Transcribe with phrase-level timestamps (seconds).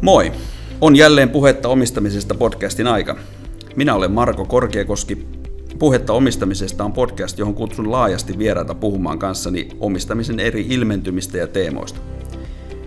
[0.00, 0.32] Moi!
[0.80, 3.16] On jälleen puhetta omistamisesta podcastin aika.
[3.76, 5.26] Minä olen Marko Korkeakoski.
[5.78, 12.00] Puhetta omistamisesta on podcast, johon kutsun laajasti vieraita puhumaan kanssani omistamisen eri ilmentymistä ja teemoista.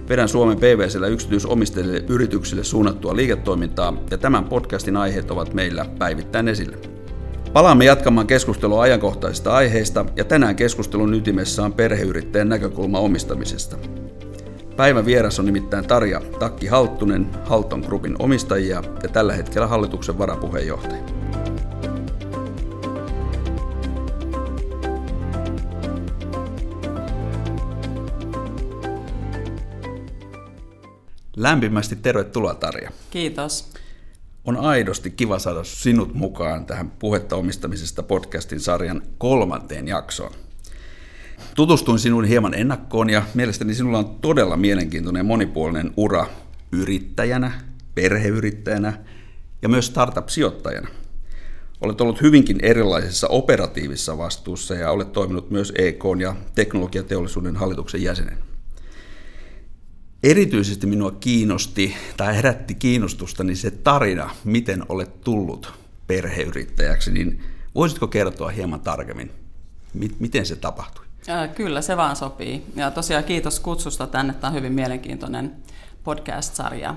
[0.10, 6.78] Vedän Suomen PVCllä yksityisomistajille yrityksille suunnattua liiketoimintaa ja tämän podcastin aiheet ovat meillä päivittäin esillä.
[7.54, 13.78] Palaamme jatkamaan keskustelua ajankohtaisista aiheista ja tänään keskustelun ytimessä on perheyrittäjän näkökulma omistamisesta.
[14.80, 21.04] Päivän vieras on nimittäin Tarja Takki Halttunen, Halton Groupin omistajia ja tällä hetkellä hallituksen varapuheenjohtaja.
[31.38, 32.92] Lämpimästi tervetuloa Tarja.
[33.12, 33.70] Kiitos.
[34.46, 40.49] On aidosti kiva saada sinut mukaan tähän puhetta omistamisesta podcastin sarjan kolmanteen jaksoon.
[41.56, 46.26] Tutustuin sinuun hieman ennakkoon ja mielestäni sinulla on todella mielenkiintoinen monipuolinen ura
[46.72, 47.52] yrittäjänä,
[47.96, 48.94] perheyrittäjänä
[49.62, 50.88] ja myös startup-sijoittajana.
[51.82, 58.38] Olet ollut hyvinkin erilaisissa operatiivisissa vastuussa ja olet toiminut myös EK ja teknologiateollisuuden hallituksen jäsenen.
[60.24, 65.74] Erityisesti minua kiinnosti tai herätti kiinnostusta niin se tarina, miten olet tullut
[66.08, 67.44] perheyrittäjäksi, niin
[67.76, 69.32] voisitko kertoa hieman tarkemmin,
[70.20, 71.09] miten se tapahtui?
[71.56, 72.66] Kyllä, se vaan sopii.
[72.76, 74.34] Ja tosiaan kiitos kutsusta tänne.
[74.34, 75.56] Tämä on hyvin mielenkiintoinen
[76.04, 76.96] podcast-sarja.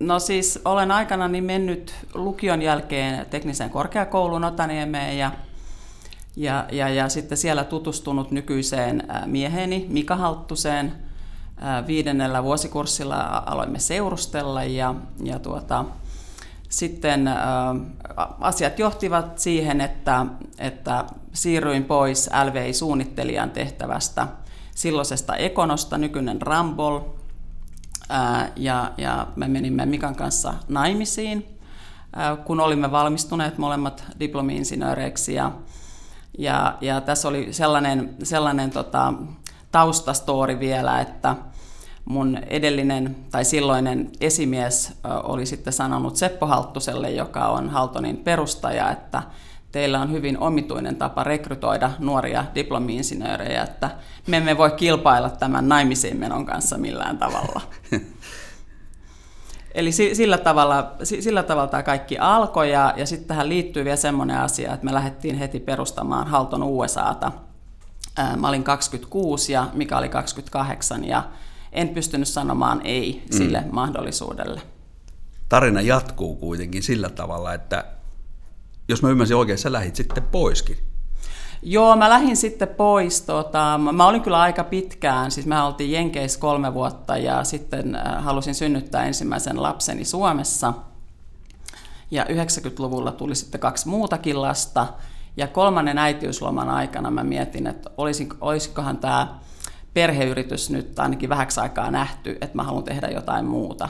[0.00, 5.32] No siis olen aikana niin mennyt lukion jälkeen tekniseen korkeakouluun Otaniemeen ja,
[6.36, 10.92] ja, ja, ja sitten siellä tutustunut nykyiseen mieheni Mika Halttuseen.
[11.86, 15.84] Viidennellä vuosikurssilla aloimme seurustella ja, ja tuota,
[16.78, 17.30] sitten
[18.40, 20.26] asiat johtivat siihen, että,
[20.58, 24.28] että siirryin pois LVI-suunnittelijan tehtävästä
[24.74, 27.00] silloisesta Ekonosta, nykyinen Rambol,
[28.56, 31.58] ja, ja me menimme Mikan kanssa naimisiin,
[32.44, 35.52] kun olimme valmistuneet molemmat diplomi-insinööreiksi, ja,
[36.38, 39.14] ja, ja tässä oli sellainen, sellainen tota,
[39.72, 41.36] taustastoori vielä, että
[42.04, 49.22] mun edellinen tai silloinen esimies oli sitten sanonut Seppo Halttuselle, joka on Haltonin perustaja, että
[49.72, 53.90] teillä on hyvin omituinen tapa rekrytoida nuoria diplomi-insinöörejä, että
[54.26, 57.60] me emme voi kilpailla tämän naimisiin menon kanssa millään tavalla.
[59.74, 64.38] Eli sillä tavalla, sillä tavalla tämä kaikki alkoi ja, ja sitten tähän liittyy vielä semmoinen
[64.38, 67.32] asia, että me lähdettiin heti perustamaan Halton USAta.
[68.36, 71.22] Mä olin 26 ja Mika oli 28 ja
[71.74, 73.68] en pystynyt sanomaan ei sille mm.
[73.70, 74.60] mahdollisuudelle.
[75.48, 77.84] Tarina jatkuu kuitenkin sillä tavalla, että
[78.88, 80.76] jos mä ymmärsin oikein, sä lähit sitten poiskin.
[81.62, 83.22] Joo, mä lähdin sitten pois.
[83.22, 88.24] Tota, mä olin kyllä aika pitkään, siis mä oltiin Jenkeissä kolme vuotta ja sitten äh,
[88.24, 90.72] halusin synnyttää ensimmäisen lapseni Suomessa.
[92.10, 94.86] Ja 90-luvulla tuli sitten kaksi muutakin lasta.
[95.36, 97.90] Ja kolmannen äitiysloman aikana mä mietin, että
[98.40, 99.38] olisikohan tämä
[99.94, 103.88] perheyritys nyt ainakin vähäksi aikaa nähty, että mä haluan tehdä jotain muuta.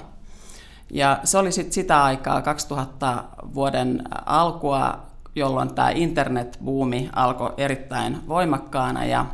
[0.90, 4.98] Ja se oli sitten sitä aikaa 2000 vuoden alkua,
[5.36, 9.26] jolloin tämä internetbuumi alkoi erittäin voimakkaana ja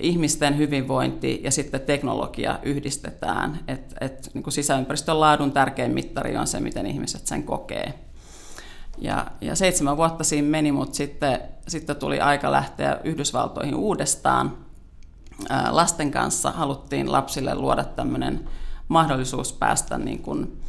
[0.00, 3.60] ihmisten hyvinvointi ja sitten teknologia yhdistetään.
[3.68, 7.94] Et, et, niin kuin sisäympäristön laadun tärkein mittari on se, miten ihmiset sen kokee.
[8.98, 14.56] Ja, ja seitsemän vuotta siinä meni, mutta sitten, sitten tuli aika lähteä Yhdysvaltoihin uudestaan.
[15.48, 18.48] Ää, lasten kanssa haluttiin lapsille luoda tämmöinen
[18.88, 20.60] mahdollisuus päästä niin kuin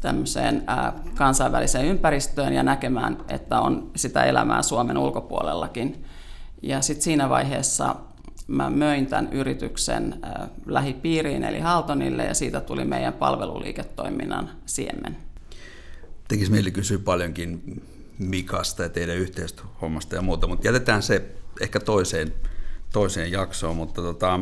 [0.00, 6.04] tämmöiseen ää, kansainväliseen ympäristöön ja näkemään, että on sitä elämää Suomen ulkopuolellakin.
[6.62, 7.96] Ja sitten siinä vaiheessa
[8.46, 15.16] mä möin tämän yrityksen ää, lähipiiriin eli Haltonille ja siitä tuli meidän palveluliiketoiminnan siemen.
[16.28, 17.82] Tekisi mieli kysyä paljonkin
[18.18, 21.24] Mikasta ja teidän yhteistyöhommasta ja muuta, mutta jätetään se
[21.60, 22.34] ehkä toiseen,
[22.92, 24.40] toiseen jaksoon, mutta tota,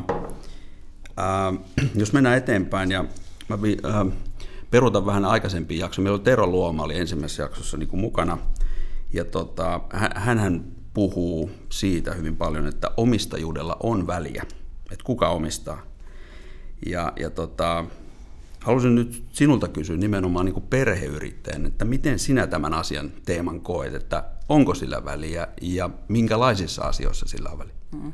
[1.17, 1.53] ää,
[1.95, 3.05] jos mennään eteenpäin ja
[3.49, 4.07] mä ää,
[4.75, 6.03] peruutan vähän aikaisempiin jaksoja.
[6.03, 8.39] Meillä oli Tero Luoma oli ensimmäisessä jaksossa niin kuin mukana
[9.13, 9.81] ja tota,
[10.15, 14.43] hän puhuu siitä hyvin paljon, että omistajuudella on väliä,
[14.93, 15.83] että kuka omistaa.
[16.87, 17.85] Ja, ja tota,
[18.61, 24.25] haluaisin nyt sinulta kysyä nimenomaan niin perheyrittäjän, että miten sinä tämän asian teeman koet, että
[24.49, 27.75] onko sillä väliä ja minkälaisissa asioissa sillä on väliä?
[27.93, 28.13] Mm.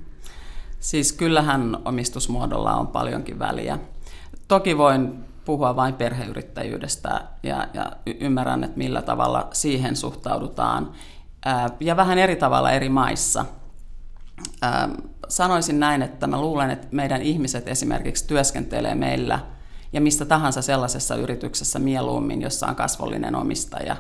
[0.81, 3.79] Siis kyllähän omistusmuodolla on paljonkin väliä.
[4.49, 10.93] Toki voin puhua vain perheyrittäjyydestä ja, ja ymmärrän, että millä tavalla siihen suhtaudutaan
[11.81, 13.45] ja vähän eri tavalla eri maissa.
[15.29, 19.41] Sanoisin näin, että mä luulen, että meidän ihmiset esimerkiksi työskentelee meillä
[19.93, 23.97] ja mistä tahansa sellaisessa yrityksessä mieluummin, jossa on kasvollinen omistaja.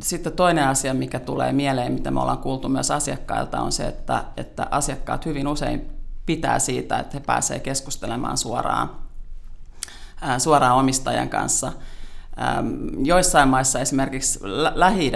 [0.00, 4.24] Sitten toinen asia, mikä tulee mieleen, mitä me ollaan kuultu myös asiakkailta, on se, että,
[4.36, 5.88] että asiakkaat hyvin usein
[6.26, 9.07] pitää siitä, että he pääsevät keskustelemaan suoraan,
[10.38, 11.72] suoraan omistajan kanssa–
[13.04, 14.38] Joissain maissa esimerkiksi
[14.74, 15.12] lähi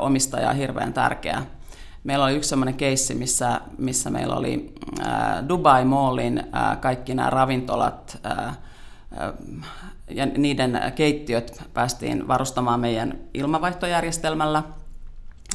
[0.00, 1.42] omistaja on hirveän tärkeä.
[2.04, 4.74] Meillä oli yksi sellainen keissi, missä, missä meillä oli
[5.48, 6.42] Dubai Mallin
[6.80, 8.18] kaikki nämä ravintolat
[10.10, 14.62] ja niiden keittiöt päästiin varustamaan meidän ilmavaihtojärjestelmällä.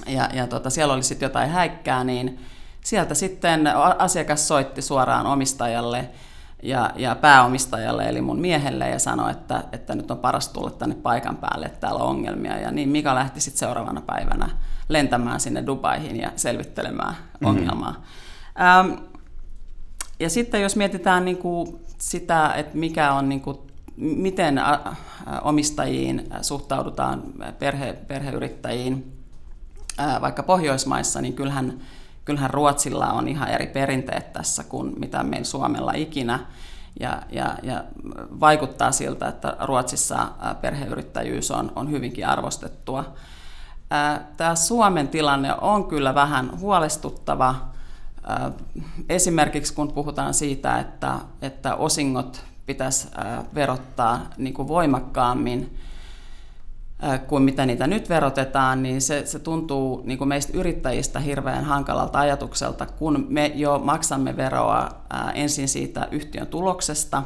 [0.08, 2.40] Ja, ja tota, siellä oli sitten jotain häikkää, niin
[2.84, 6.10] sieltä sitten asiakas soitti suoraan omistajalle
[6.63, 10.95] ja, ja pääomistajalle eli mun miehelle ja sanoi, että, että nyt on paras tulla tänne
[10.95, 12.57] paikan päälle, että täällä on ongelmia.
[12.57, 14.50] Ja niin Mika lähti sitten seuraavana päivänä
[14.89, 17.48] lentämään sinne Dubaihin ja selvittelemään mm-hmm.
[17.48, 18.04] ongelmaa.
[18.62, 18.92] Ähm,
[20.19, 23.57] ja sitten jos mietitään niin kuin sitä, että mikä on niin kuin,
[23.98, 24.62] miten
[25.42, 27.24] omistajiin suhtaudutaan,
[27.59, 29.18] perhe, perheyrittäjiin,
[30.21, 31.80] vaikka Pohjoismaissa, niin kyllähän
[32.28, 36.40] kyllähän Ruotsilla on ihan eri perinteet tässä kuin mitä meillä Suomella ikinä.
[37.00, 37.84] Ja, ja, ja
[38.40, 40.32] vaikuttaa siltä, että Ruotsissa
[40.62, 43.14] perheyrittäjyys on, on hyvinkin arvostettua.
[44.38, 47.56] Tämä Suomen tilanne on kyllä vähän huolestuttava.
[49.10, 53.08] Esimerkiksi kun puhutaan siitä, että, että osingot pitäisi
[53.56, 55.78] verottaa niin kuin voimakkaammin,
[57.28, 62.20] kuin mitä niitä nyt verotetaan, niin se, se tuntuu niin kuin meistä yrittäjistä hirveän hankalalta
[62.20, 64.90] ajatukselta, kun me jo maksamme veroa
[65.34, 67.24] ensin siitä yhtiön tuloksesta,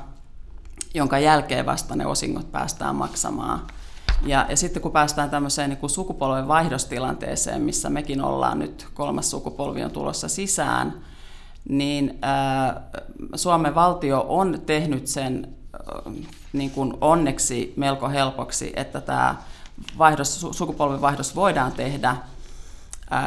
[0.94, 3.62] jonka jälkeen vasta ne osingot päästään maksamaan.
[4.26, 9.32] Ja, ja sitten kun päästään tämmöiseen niin kuin sukupolven vaihdostilanteeseen, missä mekin ollaan nyt, kolmas
[9.32, 10.94] sukupolvi on tulossa sisään,
[11.70, 12.90] niin ää,
[13.36, 15.56] Suomen valtio on tehnyt sen
[16.54, 19.36] niin kuin onneksi melko helpoksi, että tämä
[19.98, 22.18] vaihdos, sukupolvenvaihdos voidaan tehdä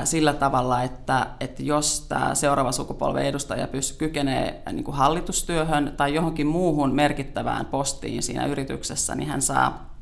[0.04, 6.14] sillä tavalla, että, että jos tämä seuraava sukupolven edustaja pys, kykenee niin kuin hallitustyöhön tai
[6.14, 9.94] johonkin muuhun merkittävään postiin siinä yrityksessä, niin hän saa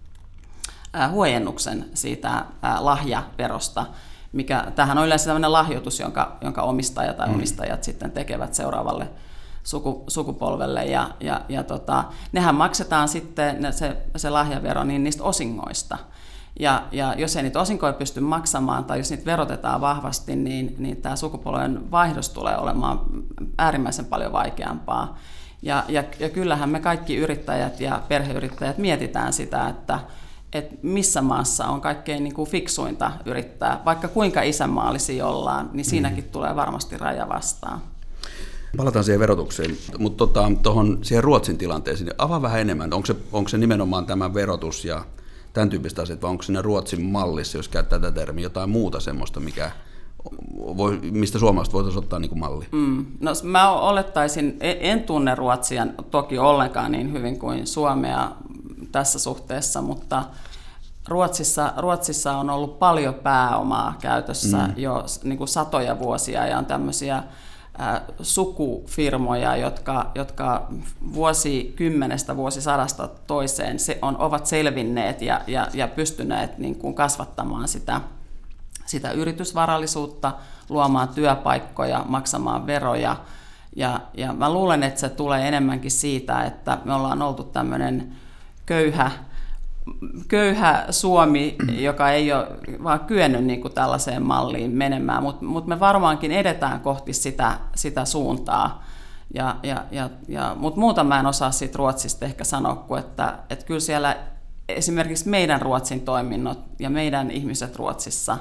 [1.11, 2.45] huojennuksen siitä
[2.79, 3.87] lahjaverosta,
[4.33, 7.35] mikä tähän on yleensä sellainen lahjoitus, jonka, jonka omistaja tai mm.
[7.35, 9.09] omistajat sitten tekevät seuraavalle
[9.63, 10.85] suku, sukupolvelle.
[10.85, 15.99] Ja, ja, ja tota, nehän maksetaan sitten, se, se lahjavero, niin niistä osingoista.
[16.61, 20.97] Ja, ja jos ei niitä osinkoja pysty maksamaan tai jos niitä verotetaan vahvasti, niin, niin
[20.97, 23.01] tämä sukupolven vaihdos tulee olemaan
[23.59, 25.19] äärimmäisen paljon vaikeampaa.
[25.63, 29.99] Ja, ja, ja kyllähän me kaikki yrittäjät ja perheyrittäjät mietitään sitä, että,
[30.53, 33.81] että missä maassa on kaikkein niin kuin fiksuinta yrittää.
[33.85, 36.31] Vaikka kuinka isänmaallisia ollaan, niin siinäkin mm.
[36.31, 37.83] tulee varmasti raja vastaan.
[38.77, 42.93] Palataan siihen verotukseen, mutta tuohon tota, siihen Ruotsin tilanteeseen, niin avaa vähän enemmän.
[42.93, 45.05] Onko se, onko se nimenomaan tämä verotus ja
[45.53, 49.41] tämän tyyppistä asiat, vai onko siinä Ruotsin mallissa, jos käyttää tätä termiä, jotain muuta semmoista,
[49.41, 49.71] mikä
[50.57, 52.67] voi, mistä suomalaiset voitaisiin ottaa niin kuin malli?
[52.73, 53.07] Mm.
[53.21, 58.33] No, mä olettaisin, e, en tunne Ruotsia toki ollenkaan niin hyvin kuin Suomea
[58.93, 60.25] tässä suhteessa, mutta
[61.09, 64.75] Ruotsissa, Ruotsissa on ollut paljon pääomaa käytössä mm.
[64.77, 67.23] jo niin kuin satoja vuosia ja on tämmöisiä
[68.23, 70.69] sukufirmoja, jotka, jotka
[71.15, 78.01] vuosikymmenestä, vuosisadasta toiseen se on, ovat selvinneet ja, ja, ja pystyneet niin kuin kasvattamaan sitä,
[78.87, 80.33] sitä yritysvarallisuutta,
[80.69, 83.17] luomaan työpaikkoja, maksamaan veroja.
[83.77, 88.13] Ja, ja mä luulen, että se tulee enemmänkin siitä, että me ollaan oltu tämmöinen
[88.67, 89.11] köyhä,
[90.29, 92.49] köyhä Suomi, joka ei ole
[92.83, 98.05] vaan kyennyt niin kuin tällaiseen malliin menemään, mutta mut me varmaankin edetään kohti sitä, sitä
[98.05, 98.85] suuntaa.
[99.35, 103.39] Ja, ja, ja, ja, mutta muuta mä en osaa siitä Ruotsista ehkä sanoa, kuin että,
[103.51, 104.17] että kyllä siellä
[104.69, 108.39] esimerkiksi meidän Ruotsin toiminnot ja meidän ihmiset Ruotsissa,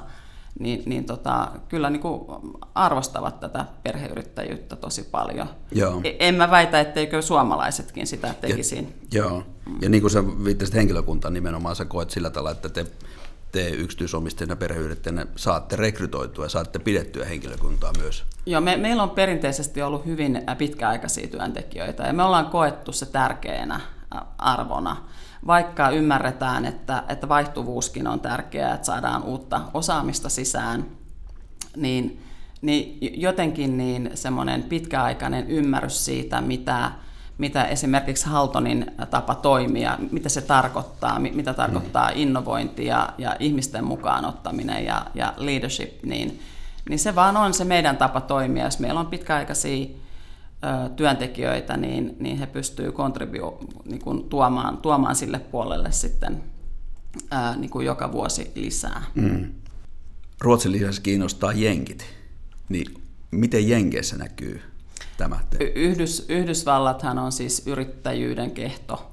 [0.64, 2.22] niin, niin tota, kyllä niin kuin
[2.76, 5.50] arvostavat tätä perheyrittäjyyttä tosi paljon.
[5.72, 6.02] Joo.
[6.04, 8.76] E, en mä väitä, etteikö suomalaisetkin sitä tekisi.
[8.76, 9.44] Ja, joo,
[9.82, 12.86] ja niin kuin sä viittasit henkilökuntaan nimenomaan, sä koet sillä tavalla, että te
[13.52, 18.24] te yksityisomistajina perheyrittäjänä saatte rekrytoitua ja saatte pidettyä henkilökuntaa myös?
[18.46, 23.82] Joo, me, meillä on perinteisesti ollut hyvin pitkäaikaisia työntekijöitä ja me ollaan koettu se tärkeänä
[24.38, 24.98] arvona
[25.48, 30.86] vaikka ymmärretään, että, että vaihtuvuuskin on tärkeää, että saadaan uutta osaamista sisään,
[31.76, 32.24] niin,
[32.62, 36.92] niin jotenkin niin semmoinen pitkäaikainen ymmärrys siitä, mitä,
[37.38, 42.14] mitä esimerkiksi Haltonin tapa toimia, mitä se tarkoittaa, mitä tarkoittaa mm.
[42.16, 46.40] innovointi ja, ja ihmisten mukaan ottaminen ja, ja leadership, niin,
[46.90, 48.66] niin se vaan on se meidän tapa toimia.
[48.66, 49.88] Jos meillä on pitkäaikaisia
[50.96, 56.44] työntekijöitä, niin, niin he pystyvät kontribio, niin kuin tuomaan, tuomaan sille puolelle sitten
[57.32, 59.04] ää, niin kuin joka vuosi lisää.
[59.16, 59.52] Mm.
[60.42, 62.06] Ruotsin lisäksi kiinnostaa jenkit.
[62.70, 63.02] Niin
[63.32, 64.62] miten Jenkeissä näkyy
[65.18, 65.40] tämä?
[65.76, 69.12] Yhdys, Yhdysvallathan on siis yrittäjyyden kehto.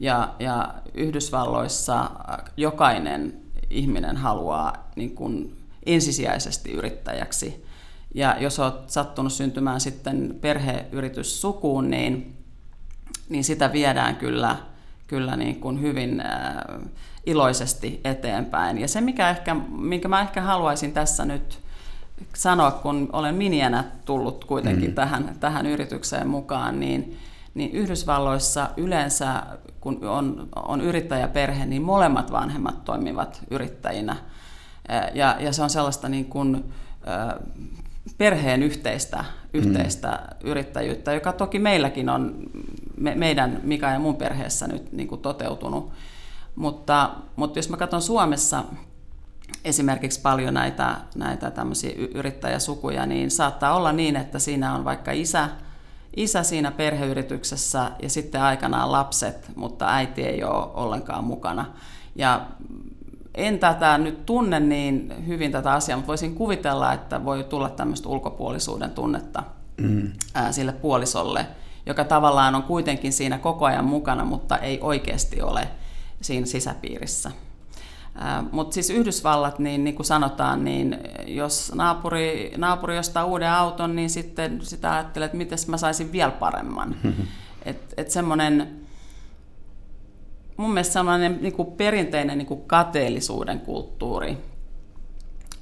[0.00, 2.10] Ja, ja Yhdysvalloissa
[2.56, 7.65] jokainen ihminen haluaa niin kuin ensisijaisesti yrittäjäksi
[8.14, 12.36] ja jos olet sattunut syntymään sitten perheyrityssukuun, niin,
[13.28, 14.56] niin sitä viedään kyllä,
[15.06, 16.56] kyllä niin kuin hyvin äh,
[17.26, 18.78] iloisesti eteenpäin.
[18.78, 21.60] Ja se, mikä ehkä, minkä mä ehkä haluaisin tässä nyt
[22.34, 24.94] sanoa, kun olen miniänä tullut kuitenkin mm.
[24.94, 27.18] tähän, tähän yritykseen mukaan, niin,
[27.54, 29.42] niin Yhdysvalloissa yleensä,
[29.80, 34.16] kun on, on yrittäjäperhe, niin molemmat vanhemmat toimivat yrittäjinä.
[34.90, 36.64] Äh, ja, ja se on sellaista niin kuin,
[37.08, 37.34] äh,
[38.18, 40.50] perheen yhteistä, yhteistä mm.
[40.50, 42.34] yrittäjyyttä, joka toki meilläkin on
[42.96, 45.92] me, meidän, Mika ja mun perheessä nyt niin kuin toteutunut.
[46.56, 48.64] Mutta, mutta jos mä katson Suomessa
[49.64, 55.48] esimerkiksi paljon näitä, näitä tämmöisiä yrittäjäsukuja, niin saattaa olla niin, että siinä on vaikka isä,
[56.16, 61.66] isä siinä perheyrityksessä ja sitten aikanaan lapset, mutta äiti ei ole ollenkaan mukana.
[62.14, 62.46] Ja
[63.36, 68.08] en tätä nyt tunne niin hyvin tätä asiaa, mutta voisin kuvitella, että voi tulla tämmöistä
[68.08, 69.42] ulkopuolisuuden tunnetta
[69.76, 70.12] mm.
[70.34, 71.46] ää, sille puolisolle,
[71.86, 75.68] joka tavallaan on kuitenkin siinä koko ajan mukana, mutta ei oikeasti ole
[76.20, 77.30] siinä sisäpiirissä.
[78.52, 84.10] Mutta siis Yhdysvallat, niin, niin kuin sanotaan, niin jos naapuri, naapuri ostaa uuden auton, niin
[84.10, 86.96] sitten sitä ajattelee, että miten mä saisin vielä paremman.
[87.64, 88.85] Että et semmoinen
[90.56, 94.38] mun mielestä sellainen niin kuin perinteinen niin kuin kateellisuuden kulttuuri,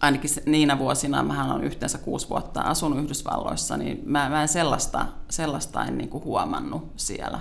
[0.00, 5.06] ainakin niinä vuosina, mä olen yhteensä kuusi vuotta asunut Yhdysvalloissa, niin mä, mä en sellaista,
[5.30, 7.40] sellaista en niin kuin huomannut siellä.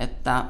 [0.00, 0.44] Että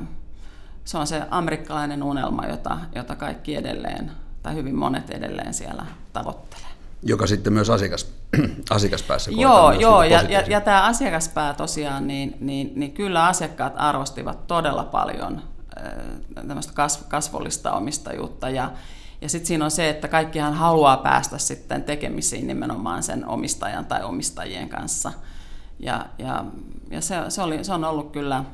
[0.84, 4.10] se on se amerikkalainen unelma, jota, jota kaikki edelleen,
[4.42, 6.68] tai hyvin monet edelleen siellä tavoittelee.
[7.02, 8.12] Joka sitten myös asiakas,
[8.70, 14.46] asiakaspäässä Joo, joo ja, ja, ja tämä asiakaspää tosiaan, niin, niin, niin kyllä asiakkaat arvostivat
[14.46, 15.42] todella paljon
[16.34, 16.72] tämmöistä
[17.08, 18.72] kasvollista omistajuutta ja,
[19.20, 24.04] ja sitten siinä on se, että kaikkihan haluaa päästä sitten tekemisiin nimenomaan sen omistajan tai
[24.04, 25.12] omistajien kanssa.
[25.78, 26.44] Ja, ja,
[26.90, 28.44] ja se, se, oli, se on ollut kyllä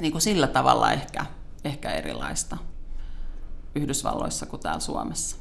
[0.00, 1.26] niin kuin sillä tavalla ehkä,
[1.64, 2.56] ehkä erilaista
[3.74, 5.36] Yhdysvalloissa kuin täällä Suomessa.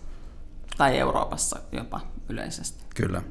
[0.77, 2.83] Tai Euroopassa jopa yleisesti.
[2.95, 3.22] Kyllä.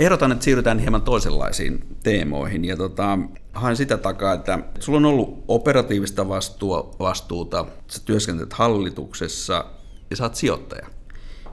[0.00, 2.64] Ehdotan, että siirrytään hieman toisenlaisiin teemoihin.
[2.64, 3.18] Ja tota,
[3.52, 9.64] haen sitä takaa, että sulla on ollut operatiivista vastua, vastuuta, sä työskentelet hallituksessa
[10.10, 10.86] ja sä oot sijoittaja.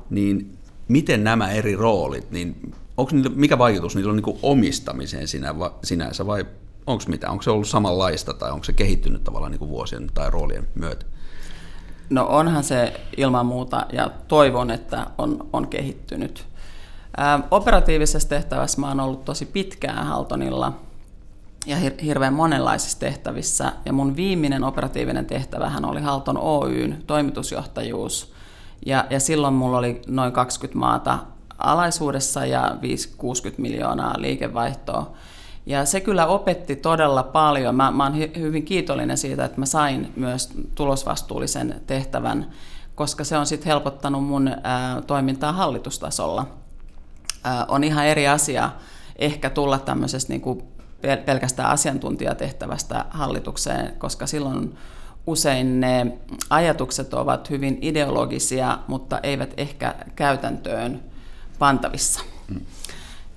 [0.10, 5.56] Niin miten nämä eri roolit, niin onko niillä, mikä vaikutus niillä on niin omistamiseen sinä,
[5.84, 6.46] sinänsä vai
[6.86, 7.32] onko mitä?
[7.32, 11.06] Onko se ollut samanlaista tai onko se kehittynyt tavallaan niin vuosien tai roolien myötä?
[12.10, 16.46] No onhan se ilman muuta ja toivon, että on, on kehittynyt.
[17.52, 20.74] Operatiivisessa tehtävässä mä oon ollut tosi pitkään Haltonilla
[21.66, 23.74] ja hirveän monenlaisissa tehtävissä.
[23.86, 28.34] Ja mun viimeinen operatiivinen tehtävähän oli Halton Oyn toimitusjohtajuus.
[28.86, 31.20] Ja, ja silloin mulla oli noin 20 maata
[31.58, 32.78] alaisuudessa ja
[33.52, 35.12] 5-60 miljoonaa liikevaihtoa.
[35.66, 37.76] Ja se kyllä opetti todella paljon.
[37.76, 42.52] Mä, mä olen hyvin kiitollinen siitä, että mä sain myös tulosvastuullisen tehtävän,
[42.96, 46.48] koska se on sitten helpottanut mun ää, toimintaa hallitustasolla.
[47.44, 48.72] Ää, on ihan eri asia
[49.15, 50.63] ehkä tulla tämmöisestä niin kuin
[51.25, 54.77] pelkästään asiantuntijatehtävästä hallitukseen, koska silloin
[55.27, 56.17] usein ne
[56.50, 61.03] ajatukset ovat hyvin ideologisia, mutta eivät ehkä käytäntöön
[61.60, 62.20] pantavissa.
[62.50, 62.62] Mm.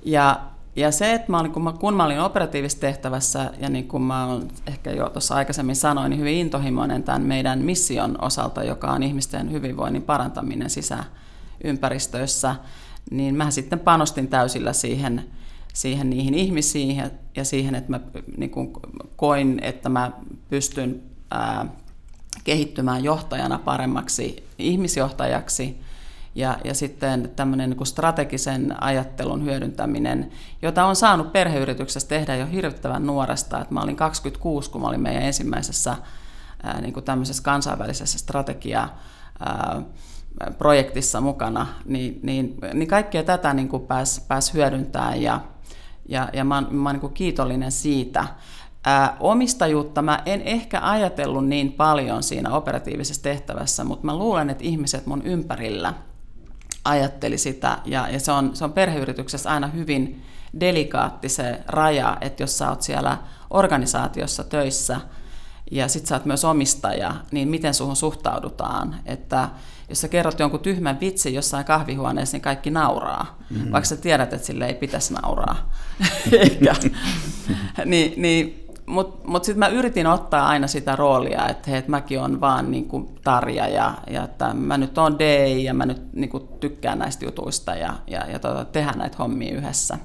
[0.05, 0.41] Ja,
[0.77, 4.03] ja se, että mä olin, kun, mä, kun mä olin operatiivisessa tehtävässä, ja niin kuin
[4.03, 4.29] mä
[4.67, 9.53] ehkä jo tuossa aikaisemmin sanoin, niin hyvin intohimoinen tämän meidän mission osalta, joka on ihmisten
[9.53, 12.57] hyvinvoinnin parantaminen sisäympäristöissä,
[13.11, 15.25] niin mä sitten panostin täysillä siihen,
[15.75, 17.03] siihen niihin ihmisiin
[17.37, 18.01] ja siihen, että mä
[18.37, 18.73] niin kuin
[19.17, 20.13] koin, että mä
[20.49, 21.67] pystyn ää,
[22.45, 25.81] kehittymään johtajana paremmaksi ihmisjohtajaksi
[26.35, 30.31] ja, ja sitten tämmöinen niin strategisen ajattelun hyödyntäminen,
[30.63, 33.61] jota on saanut perheyrityksessä tehdä jo hirvittävän nuoresta.
[33.61, 35.97] että mä olin 26, kun mä olin meidän ensimmäisessä
[36.63, 38.89] ää, niin kuin tämmöisessä kansainvälisessä strategia
[40.59, 45.41] projektissa mukana, niin, niin, niin kaikkea tätä niin kuin pääsi pääs hyödyntämään ja,
[46.09, 48.27] ja, ja mä oon, mä oon niin kiitollinen siitä.
[48.85, 54.65] Ää, omistajuutta mä en ehkä ajatellut niin paljon siinä operatiivisessa tehtävässä, mutta mä luulen, että
[54.65, 55.95] ihmiset mun ympärillä
[56.85, 60.23] ajatteli sitä, ja, ja se, on, se on perheyrityksessä aina hyvin
[60.61, 63.19] delikaatti se raja, että jos sä oot siellä
[63.51, 65.01] organisaatiossa töissä,
[65.71, 69.49] ja sit sä oot myös omistaja, niin miten suhun suhtaudutaan, että
[69.91, 73.73] jos sä kerrot jonkun tyhmän vitsin jossain kahvihuoneessa, niin kaikki nauraa, mm-hmm.
[73.73, 75.73] vaikka sä tiedät, että sille ei pitäisi nauraa.
[76.41, 76.75] Eikä.
[77.85, 82.21] niin, niin, Mutta mut sitten mä yritin ottaa aina sitä roolia, että, hei, että mäkin
[82.21, 86.13] on vaan niin kuin Tarja ja, ja että mä nyt on D ja mä nyt
[86.13, 89.99] niin kuin tykkään näistä jutuista ja, ja, ja tota, tehdään näitä hommia yhdessä.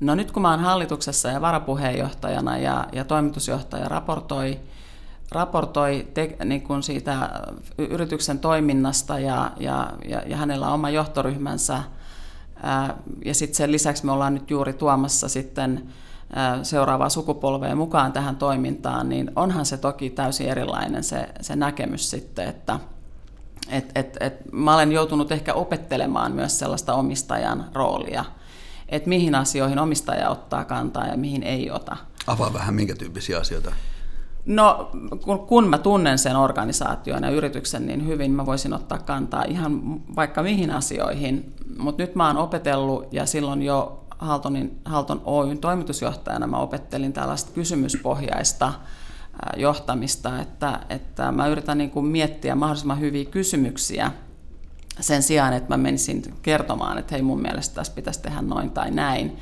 [0.00, 4.60] No nyt kun mä oon hallituksessa ja varapuheenjohtajana ja, ja toimitusjohtaja raportoi,
[5.32, 7.30] raportoi te, niin kuin siitä
[7.78, 11.82] yrityksen toiminnasta ja, ja, ja, ja hänellä on oma johtoryhmänsä.
[13.24, 15.88] Ja sitten sen lisäksi me ollaan nyt juuri tuomassa sitten
[16.62, 22.48] seuraavaa sukupolvea mukaan tähän toimintaan, niin onhan se toki täysin erilainen se, se näkemys sitten,
[22.48, 22.78] että
[23.68, 28.24] et, et, et, mä olen joutunut ehkä opettelemaan myös sellaista omistajan roolia,
[28.88, 31.96] että mihin asioihin omistaja ottaa kantaa ja mihin ei ota.
[32.26, 33.72] Avaa vähän minkä tyyppisiä asioita.
[34.46, 34.90] No,
[35.24, 40.00] kun, kun mä tunnen sen organisaation ja yrityksen niin hyvin, mä voisin ottaa kantaa ihan
[40.16, 41.54] vaikka mihin asioihin.
[41.78, 47.52] Mutta nyt mä oon opetellut ja silloin jo Haltonin, Halton Oyn toimitusjohtajana mä opettelin tällaista
[47.52, 48.72] kysymyspohjaista
[49.56, 54.12] johtamista, että, että mä yritän niin kuin miettiä mahdollisimman hyviä kysymyksiä
[55.00, 58.90] sen sijaan, että mä menisin kertomaan, että hei mun mielestä tässä pitäisi tehdä noin tai
[58.90, 59.36] näin.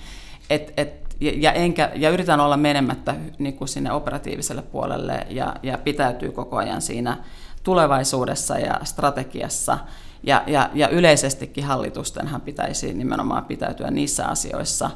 [0.50, 5.78] Et, et ja, enkä, ja yritän olla menemättä niin kuin sinne operatiiviselle puolelle ja, ja
[5.78, 7.16] pitäytyy koko ajan siinä
[7.62, 9.78] tulevaisuudessa ja strategiassa.
[10.22, 14.90] Ja, ja, ja yleisestikin hallitustenhan pitäisi nimenomaan pitäytyä niissä asioissa,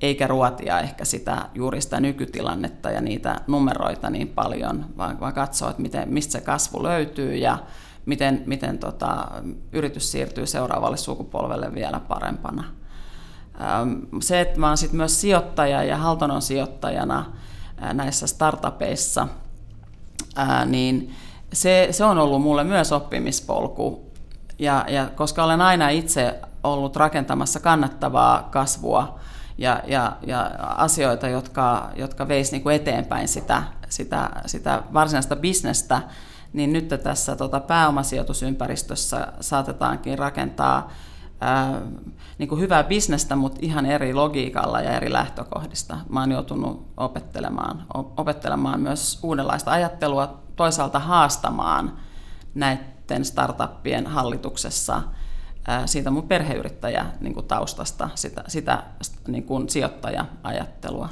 [0.00, 5.70] eikä ruotia ehkä sitä juuri sitä nykytilannetta ja niitä numeroita niin paljon, vaan, vaan katsoa,
[5.70, 7.58] että miten, mistä se kasvu löytyy ja
[8.06, 9.28] miten, miten tota,
[9.72, 12.64] yritys siirtyy seuraavalle sukupolvelle vielä parempana.
[14.20, 17.24] Se, että mä oon sit myös sijoittaja ja Halton on sijoittajana
[17.92, 19.28] näissä startupeissa,
[20.66, 21.14] niin
[21.52, 24.12] se, se on ollut mulle myös oppimispolku.
[24.58, 29.18] Ja, ja koska olen aina itse ollut rakentamassa kannattavaa kasvua
[29.58, 36.02] ja, ja, ja asioita, jotka, jotka veisivät niin kuin eteenpäin sitä, sitä, sitä varsinaista bisnestä,
[36.52, 40.90] niin nyt tässä tota, pääomasijoitusympäristössä saatetaankin rakentaa
[41.42, 41.80] ää,
[42.38, 45.98] niin kuin hyvää bisnestä, mutta ihan eri logiikalla ja eri lähtökohdista.
[46.08, 51.92] Mä oon joutunut opettelemaan, opettelemaan myös uudenlaista ajattelua, toisaalta haastamaan
[52.54, 55.02] näiden startuppien hallituksessa
[55.66, 58.82] ää, siitä mun perheyrittäjä niin kuin taustasta, sitä, sitä
[59.28, 61.08] niin kuin sijoittaja-ajattelua.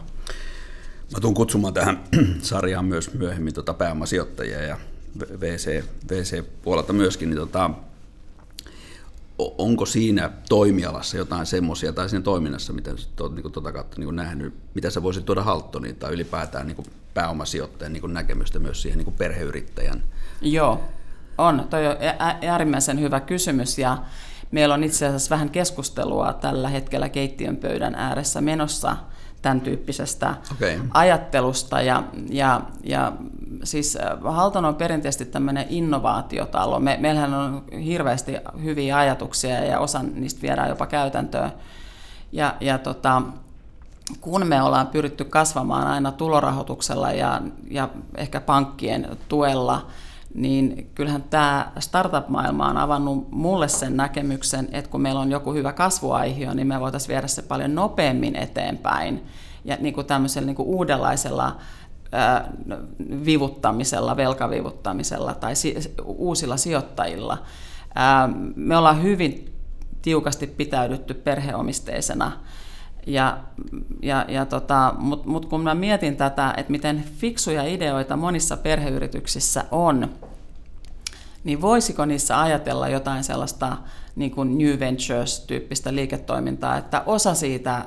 [1.13, 2.05] Mä tuun kutsumaan tähän
[2.43, 4.77] sarjaan myös myöhemmin tota pääomasijoittajia ja
[5.41, 7.71] VC, VC-puolelta myöskin, niin tota,
[9.59, 14.55] onko siinä toimialassa jotain semmoisia tai siinä toiminnassa, mitä olet niin tuota kautta niin nähnyt,
[14.75, 16.77] mitä sä voisit tuoda Halttoniin tai ylipäätään niin
[17.15, 20.03] pääomasijoittajan niin näkemystä myös siihen niin perheyrittäjän?
[20.41, 20.81] Joo,
[21.39, 21.67] on.
[21.71, 21.97] Toi on
[22.49, 23.99] äärimmäisen hyvä kysymys ja
[24.51, 28.97] meillä on itse asiassa vähän keskustelua tällä hetkellä keittiön pöydän ääressä menossa
[29.43, 30.81] tämän tyyppisestä okay.
[30.95, 33.13] ajattelusta ja, ja, ja
[33.65, 36.81] siis Halton on perinteisesti tämmöinen innovaatiotalo.
[36.81, 41.53] Me, meillähän on hirveästi hyviä ajatuksia ja osa niistä viedään jopa käytäntöön.
[42.33, 43.23] Ja, ja tota,
[44.21, 49.87] kun me ollaan pyritty kasvamaan aina tulorahoituksella ja, ja ehkä pankkien tuella,
[50.35, 55.73] niin kyllähän tämä startup-maailma on avannut mulle sen näkemyksen, että kun meillä on joku hyvä
[55.73, 59.27] kasvuaihio, niin me voitaisiin viedä se paljon nopeammin eteenpäin
[59.65, 61.57] ja niin kuin tämmöisellä niin kuin uudenlaisella
[63.25, 67.43] vivuttamisella, velkavivuttamisella tai si- uusilla sijoittajilla.
[68.57, 69.53] Me ollaan hyvin
[70.03, 72.33] tiukasti pitäydytty perheomisteisena
[73.07, 73.39] ja,
[74.03, 79.65] ja, ja tota, Mutta mut kun mä mietin tätä, että miten fiksuja ideoita monissa perheyrityksissä
[79.71, 80.11] on,
[81.45, 83.77] niin voisiko niissä ajatella jotain sellaista
[84.21, 87.85] niin kuin New Ventures-tyyppistä liiketoimintaa, että osa siitä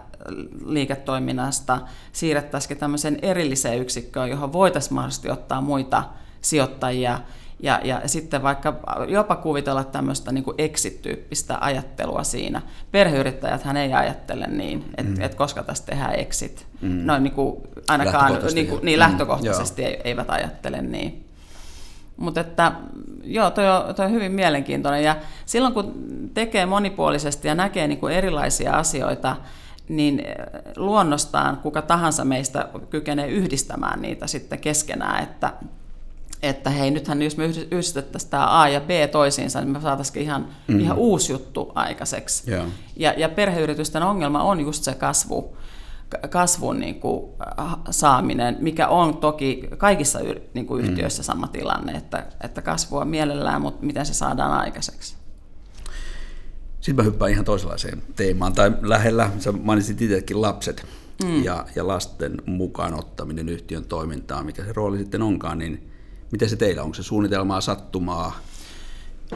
[0.66, 1.80] liiketoiminnasta
[2.12, 6.04] siirrettäisiin tämmöiseen erilliseen yksikköön, johon voitaisiin mahdollisesti ottaa muita
[6.42, 7.20] sijoittajia
[7.60, 12.62] ja, ja sitten vaikka jopa kuvitella tämmöistä niin kuin exit-tyyppistä ajattelua siinä.
[12.92, 15.22] Perheyrittäjät hän ei ajattele niin, että mm.
[15.22, 16.68] et koska tästä tehdään exit.
[16.82, 17.06] Mm.
[17.06, 19.90] Noin niin kuin ainakaan lähtökohtaisesti, niin, kuin, niin lähtökohtaisesti mm.
[20.04, 21.26] eivät ajattele niin.
[22.18, 22.72] Mutta että
[23.24, 25.94] joo, toi on, toi on hyvin mielenkiintoinen ja silloin kun
[26.34, 29.36] tekee monipuolisesti ja näkee niin kuin erilaisia asioita,
[29.90, 30.24] niin
[30.76, 35.54] luonnostaan kuka tahansa meistä kykenee yhdistämään niitä sitten keskenään, että
[36.44, 40.48] että hei, nythän jos me yhdistettäisiin tämä A ja B toisiinsa, niin me saataisiin ihan,
[40.68, 40.80] mm.
[40.80, 42.52] ihan uusi juttu aikaiseksi.
[42.52, 42.68] Yeah.
[42.96, 45.58] Ja, ja perheyritysten ongelma on just se kasvu,
[46.30, 50.20] kasvun niin kuin, äh, saaminen, mikä on toki kaikissa
[50.54, 51.26] niin kuin yhtiöissä mm.
[51.26, 55.16] sama tilanne, että, että kasvua mielellään, mutta miten se saadaan aikaiseksi.
[56.82, 60.86] Sitten mä hyppään ihan toisenlaiseen teemaan, tai lähellä, sä mainitsit itsekin lapset
[61.24, 61.44] mm.
[61.44, 65.94] ja, ja lasten mukaan ottaminen yhtiön toimintaan, mikä se rooli sitten onkaan, niin
[66.34, 68.40] Miten se teillä, onko se suunnitelmaa sattumaa?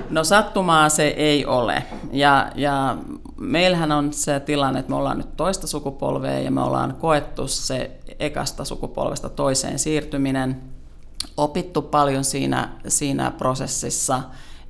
[0.10, 1.84] No sattumaa se ei ole.
[2.12, 2.97] Ja, ja
[3.38, 7.91] meillähän on se tilanne, että me ollaan nyt toista sukupolvea ja me ollaan koettu se
[8.19, 10.62] ekasta sukupolvesta toiseen siirtyminen,
[11.38, 14.21] opittu paljon siinä, siinä prosessissa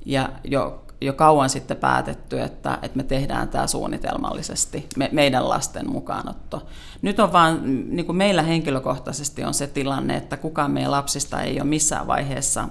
[0.06, 5.90] ja jo jo kauan sitten päätetty, että, että me tehdään tämä suunnitelmallisesti, me, meidän lasten
[5.90, 6.66] mukaanotto.
[7.02, 7.60] Nyt on vaan,
[7.96, 12.68] niin kuin meillä henkilökohtaisesti on se tilanne, että kukaan meidän lapsista ei ole missään vaiheessa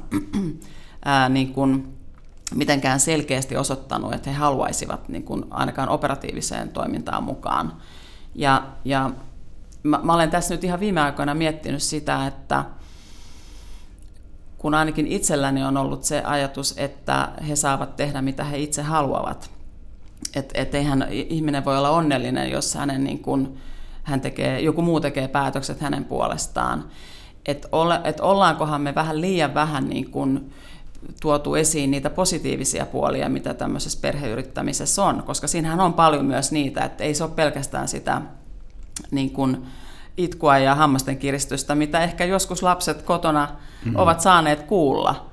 [1.05, 1.96] ää, niin kuin
[2.55, 7.73] mitenkään selkeästi osoittanut, että he haluaisivat niin kuin ainakaan operatiiviseen toimintaan mukaan.
[8.35, 9.11] Ja, ja
[9.83, 12.65] mä, mä olen tässä nyt ihan viime aikoina miettinyt sitä, että
[14.57, 19.49] kun ainakin itselläni on ollut se ajatus, että he saavat tehdä mitä he itse haluavat.
[20.35, 23.57] Että et eihän ihminen voi olla onnellinen, jos hänen niin kun,
[24.03, 26.85] hän tekee, joku muu tekee päätökset hänen puolestaan.
[27.45, 27.67] Että
[28.03, 30.51] et ollaankohan me vähän liian vähän niin kun,
[31.21, 36.85] tuotu esiin niitä positiivisia puolia, mitä tämmöisessä perheyrittämisessä on, koska siinähän on paljon myös niitä,
[36.85, 38.21] että ei se ole pelkästään sitä
[39.11, 39.65] niin kun,
[40.17, 43.95] itkua ja hammasten kiristystä, mitä ehkä joskus lapset kotona mm-hmm.
[43.95, 45.29] ovat saaneet kuulla.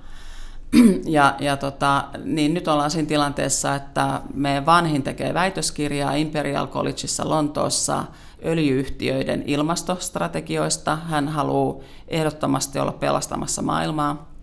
[1.05, 7.29] Ja, ja tota, niin nyt ollaan siinä tilanteessa, että meidän vanhin tekee väitöskirjaa Imperial Collegeissa
[7.29, 8.05] Lontoossa
[8.45, 10.97] öljyyhtiöiden ilmastostrategioista.
[10.97, 14.34] Hän haluaa ehdottomasti olla pelastamassa maailmaa.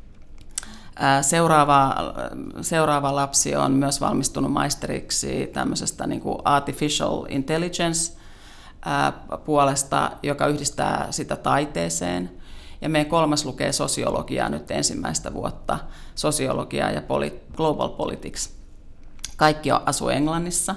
[1.22, 1.96] Seuraava,
[2.62, 8.14] seuraava lapsi on myös valmistunut maisteriksi tämmöisestä niin kuin artificial intelligence
[9.46, 12.32] puolesta, joka yhdistää sitä taiteeseen.
[12.82, 15.80] Ja meidän kolmas lukee sosiologiaa nyt ensimmäistä vuotta,
[16.16, 17.02] sosiologiaa ja
[17.56, 18.54] global politics.
[19.38, 20.76] Kaikki asuu Englannissa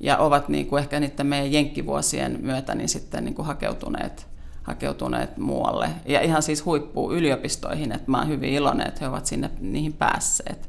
[0.00, 4.26] ja ovat niin kuin ehkä niiden meidän jenkkivuosien myötä niin sitten niin kuin hakeutuneet,
[4.68, 5.90] hakeutuneet muualle.
[6.06, 9.92] Ja ihan siis huippuu yliopistoihin, että mä oon hyvin iloinen, että he ovat sinne niihin
[9.92, 10.68] päässeet.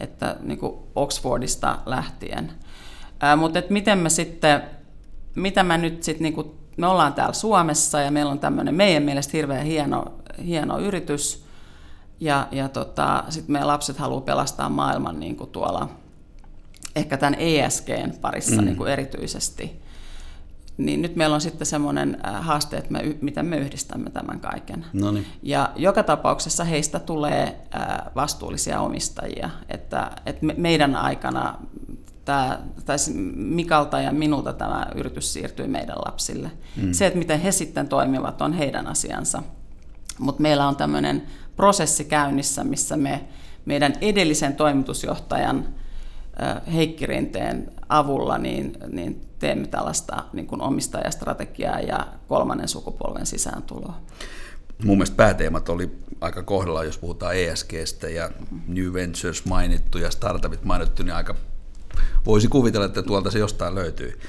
[0.00, 2.52] Että niin kuin Oxfordista lähtien.
[3.20, 4.62] Ää, mutta että miten me sitten
[5.34, 9.36] mitä mä nyt sitten, niin me ollaan täällä Suomessa ja meillä on tämmöinen meidän mielestä
[9.36, 10.04] hirveän hieno,
[10.44, 11.44] hieno yritys,
[12.20, 15.88] ja, ja tota, sitten meidän lapset haluaa pelastaa maailman niin kuin tuolla,
[16.96, 18.64] ehkä tämän ESGn parissa mm.
[18.64, 19.82] niin kuin erityisesti.
[20.78, 24.86] Niin nyt meillä on sitten semmoinen äh, haaste, että me, miten me yhdistämme tämän kaiken.
[24.92, 25.26] Noniin.
[25.42, 29.50] Ja joka tapauksessa heistä tulee äh, vastuullisia omistajia.
[29.68, 31.58] Että, että meidän aikana
[32.24, 32.96] tämä, tai
[33.34, 36.50] Mikalta ja minulta tämä yritys siirtyi meidän lapsille.
[36.76, 36.92] Mm.
[36.92, 39.42] Se, että miten he sitten toimivat, on heidän asiansa.
[40.18, 41.22] Mutta meillä on tämmöinen
[41.56, 43.24] prosessi käynnissä, missä me
[43.64, 45.68] meidän edellisen toimitusjohtajan
[46.74, 54.00] Heikki Rinteen avulla niin, niin teemme tällaista niin kuin omistajastrategiaa ja kolmannen sukupolven sisääntuloa.
[54.84, 58.30] mun mielestä pääteemat oli aika kohdalla, jos puhutaan ESGstä ja
[58.66, 61.34] New Ventures mainittu ja startupit mainittu, niin aika
[62.26, 64.20] voisi kuvitella, että tuolta se jostain löytyy.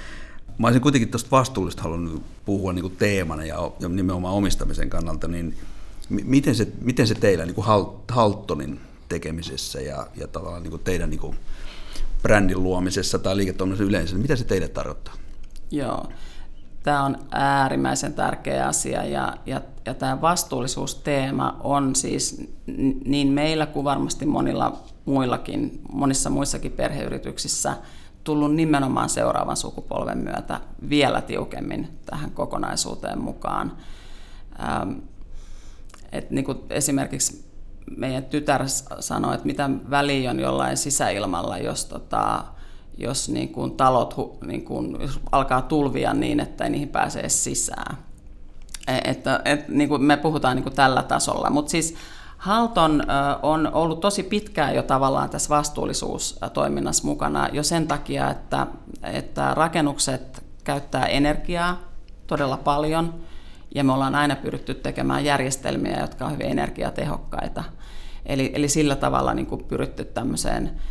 [0.57, 5.27] Mä olisin kuitenkin tuosta vastuullista halunnut puhua niin kuin teemana ja, ja nimenomaan omistamisen kannalta,
[5.27, 5.57] niin
[6.09, 7.67] miten se, miten se teillä niin kuin
[8.07, 11.37] Halttonin tekemisessä ja, ja tavallaan niin kuin teidän niin kuin
[12.21, 15.13] brändin luomisessa tai liiketoiminnassa yleensä, niin mitä se teille tarkoittaa?
[15.71, 16.05] Joo,
[16.83, 22.51] tämä on äärimmäisen tärkeä asia ja, ja, ja tämä vastuullisuusteema on siis
[23.05, 27.77] niin meillä kuin varmasti monilla muillakin, monissa muissakin perheyrityksissä
[28.23, 33.77] tullut nimenomaan seuraavan sukupolven myötä vielä tiukemmin tähän kokonaisuuteen mukaan.
[34.59, 34.91] Ähm,
[36.11, 37.48] et niin kuin esimerkiksi
[37.97, 38.63] meidän tytär
[38.99, 42.43] sanoi, että mitä väliä on jollain sisäilmalla, jos, tota,
[42.97, 47.43] jos niin kuin talot niin kuin, jos alkaa tulvia niin, että ei niihin pääse edes
[47.43, 47.97] sisään.
[48.87, 51.95] E, että, et, niin kuin me puhutaan niin kuin tällä tasolla, mutta siis
[52.37, 53.03] Halton
[53.41, 58.67] on ollut tosi pitkään jo tavallaan tässä vastuullisuustoiminnassa mukana jo sen takia, että,
[59.03, 61.79] että rakennukset käyttää energiaa
[62.27, 63.13] todella paljon
[63.75, 67.63] ja me ollaan aina pyritty tekemään järjestelmiä, jotka ovat hyvin energiatehokkaita.
[68.29, 70.81] Eli, eli sillä tavalla niin kuin pyritty tämmöiseen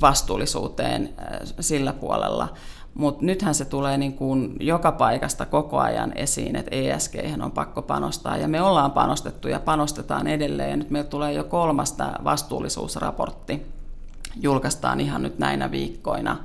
[0.00, 1.14] vastuullisuuteen
[1.60, 2.48] sillä puolella.
[2.94, 7.82] Mutta nythän se tulee niin kuin joka paikasta koko ajan esiin, että ESG on pakko
[7.82, 8.36] panostaa.
[8.36, 10.78] Ja me ollaan panostettu ja panostetaan edelleen.
[10.78, 13.66] Nyt meillä tulee jo kolmas vastuullisuusraportti.
[14.40, 16.36] Julkaistaan ihan nyt näinä viikkoina.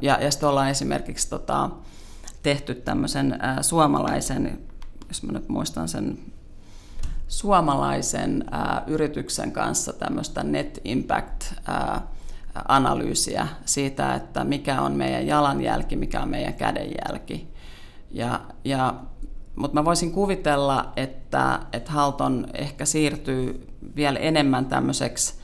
[0.00, 1.70] Ja, ja sitten ollaan esimerkiksi tota,
[2.42, 4.58] tehty tämmöisen suomalaisen,
[5.08, 6.18] jos mä nyt muistan sen
[7.28, 12.02] suomalaisen ää, yrityksen kanssa tämmöistä net impact ää,
[12.68, 17.54] analyysiä siitä, että mikä on meidän jalanjälki, mikä on meidän kädenjälki.
[18.10, 18.94] Ja, ja,
[19.56, 25.34] mutta mä voisin kuvitella, että, että Halton ehkä siirtyy vielä enemmän tämmöiseksi,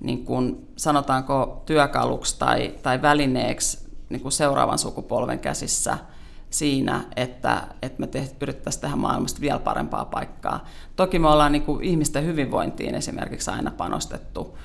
[0.00, 5.98] niin kuin sanotaanko työkaluksi tai, tai välineeksi niin kuin seuraavan sukupolven käsissä–
[6.50, 10.66] siinä, että, että me teht, pyrittäisiin tehdä maailmasta vielä parempaa paikkaa.
[10.96, 14.58] Toki me ollaan niin kuin ihmisten hyvinvointiin esimerkiksi aina panostettu,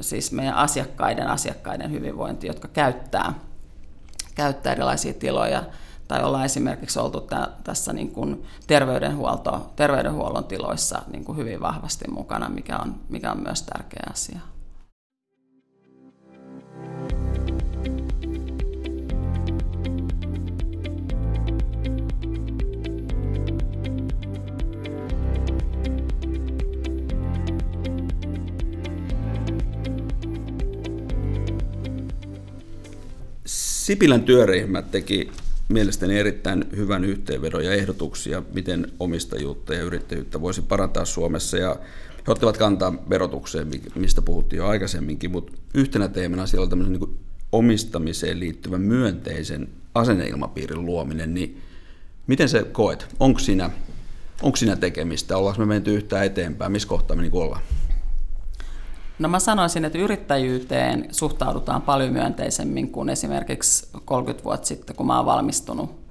[0.00, 3.34] siis meidän asiakkaiden asiakkaiden hyvinvointi, jotka käyttää,
[4.34, 5.62] käyttää erilaisia tiloja,
[6.08, 12.04] tai ollaan esimerkiksi oltu tä, tässä niin kuin terveydenhuolto, terveydenhuollon tiloissa niin kuin hyvin vahvasti
[12.10, 14.53] mukana, mikä on, mikä on myös tärkeä asia.
[33.84, 35.30] Sipilän työryhmä teki
[35.68, 41.56] mielestäni erittäin hyvän yhteenvedon ja ehdotuksia, miten omistajuutta ja yrittäjyyttä voisi parantaa Suomessa.
[41.56, 41.76] Ja
[42.26, 47.18] he ottivat kantaa verotukseen, mistä puhuttiin jo aikaisemminkin, mutta yhtenä teemana siellä on tämmöisen niin
[47.52, 51.62] omistamiseen liittyvän myönteisen asenneilmapiirin luominen, niin
[52.26, 53.06] miten se koet?
[53.20, 53.70] Onko siinä,
[54.42, 55.36] onko siinä tekemistä?
[55.36, 56.72] Ollaanko me menty yhtään eteenpäin?
[56.72, 57.62] Missä kohtaa me niin ollaan?
[59.18, 65.16] No mä sanoisin, että yrittäjyyteen suhtaudutaan paljon myönteisemmin kuin esimerkiksi 30 vuotta sitten, kun mä
[65.16, 66.04] oon valmistunut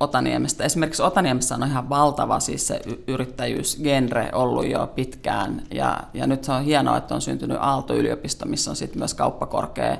[0.00, 0.64] Otaniemestä.
[0.64, 6.52] Esimerkiksi Otaniemessä on ihan valtava siis se yrittäjyysgenre ollut jo pitkään ja, ja nyt se
[6.52, 9.96] on hienoa, että on syntynyt Aalto-yliopisto, missä on sitten myös kauppakorkea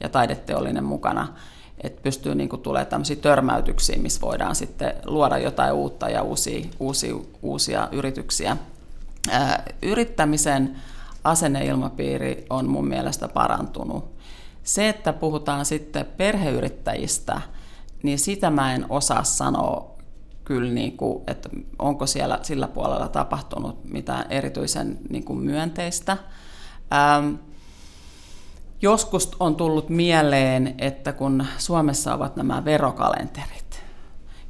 [0.00, 1.28] ja taideteollinen mukana,
[1.82, 7.14] että pystyy niin tulemaan tämmöisiä törmäytyksiä, missä voidaan sitten luoda jotain uutta ja uusia, uusia,
[7.42, 8.56] uusia yrityksiä.
[9.82, 10.76] Yrittämisen
[11.24, 14.14] asenneilmapiiri on mun mielestä parantunut.
[14.62, 17.40] Se, että puhutaan sitten perheyrittäjistä,
[18.02, 19.94] niin sitä mä en osaa sanoa
[20.44, 26.16] kyllä, niin kuin, että onko siellä sillä puolella tapahtunut mitään erityisen niin kuin myönteistä.
[26.94, 27.34] Ähm,
[28.82, 33.82] joskus on tullut mieleen, että kun Suomessa ovat nämä verokalenterit,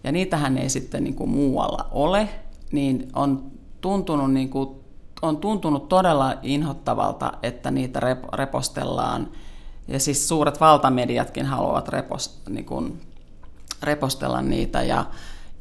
[0.04, 2.28] ja niitähän ei sitten niin kuin muualla ole,
[2.72, 4.84] niin on tuntunut niin kuin
[5.24, 8.00] on tuntunut todella inhottavalta, että niitä
[8.32, 9.28] repostellaan.
[9.88, 13.00] Ja siis suuret valtamediatkin haluavat repos, niin kuin,
[13.82, 14.82] repostella niitä.
[14.82, 15.04] Ja,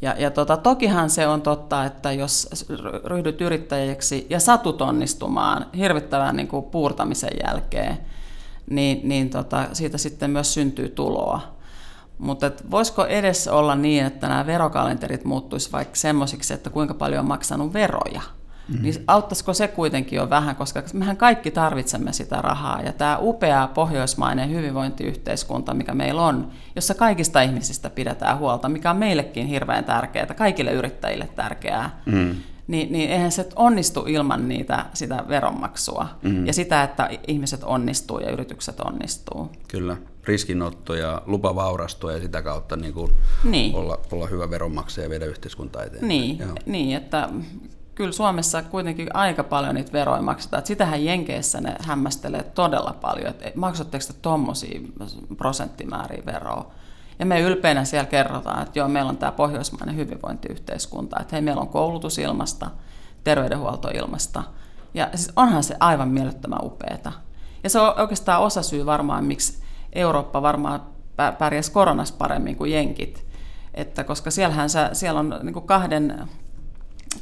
[0.01, 2.65] ja, ja tota, tokihan se on totta, että jos
[3.05, 7.97] ryhdyt yrittäjäksi ja satut onnistumaan hirvittävän niin kuin puurtamisen jälkeen,
[8.69, 11.41] niin, niin tota, siitä sitten myös syntyy tuloa.
[12.17, 17.27] Mutta voisiko edes olla niin, että nämä verokalenterit muuttuisi vaikka semmoisiksi, että kuinka paljon on
[17.27, 18.21] maksanut veroja–
[18.67, 18.81] Mm.
[18.81, 22.81] Niin auttaisiko se kuitenkin jo vähän, koska mehän kaikki tarvitsemme sitä rahaa.
[22.81, 28.97] Ja tämä upea pohjoismainen hyvinvointiyhteiskunta, mikä meillä on, jossa kaikista ihmisistä pidetään huolta, mikä on
[28.97, 32.35] meillekin hirveän tärkeää, kaikille yrittäjille tärkeää, mm.
[32.67, 36.45] niin, niin eihän se onnistu ilman niitä, sitä veronmaksua mm.
[36.45, 39.51] ja sitä, että ihmiset onnistuu ja yritykset onnistuu.
[39.67, 43.11] Kyllä, riskinotto ja lupa vaurastua ja sitä kautta niin kuin
[43.43, 43.75] niin.
[43.75, 46.07] Olla, olla hyvä veronmaksaja ja viedä yhteiskuntaa eteenpäin.
[46.07, 47.29] Niin, niin että
[47.95, 50.59] kyllä Suomessa kuitenkin aika paljon niitä veroja maksetaan.
[50.59, 54.81] Että sitähän Jenkeissä ne hämmästelee todella paljon, että maksatteko te tuommoisia
[55.37, 56.71] prosenttimääriä veroa.
[57.19, 61.61] Ja me ylpeänä siellä kerrotaan, että joo, meillä on tämä pohjoismainen hyvinvointiyhteiskunta, että hei, meillä
[61.61, 62.69] on koulutusilmasta,
[63.23, 64.43] terveydenhuoltoilmasta.
[64.93, 67.11] Ja siis onhan se aivan mielettömän upeeta.
[67.63, 70.81] Ja se on oikeastaan osa syy varmaan, miksi Eurooppa varmaan
[71.39, 73.25] pärjäsi koronassa paremmin kuin jenkit.
[73.73, 76.29] Että koska siellähän siellä on niin kahden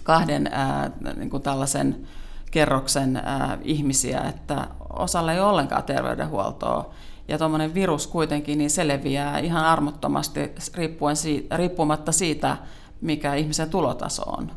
[0.04, 2.08] kahden ää, niin kuin tällaisen
[2.52, 6.90] kerroksen ää, ihmisiä, että osalla ei ole ollenkaan terveydenhuoltoa.
[7.28, 12.58] Ja tuommoinen virus kuitenkin, niin se leviää ihan armottomasti riippuen siitä, riippumatta siitä,
[13.02, 14.52] mikä ihmisen tulotaso on.